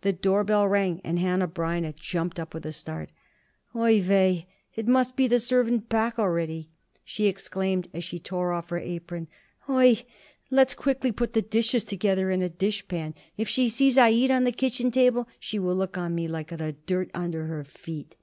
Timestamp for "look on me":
15.76-16.26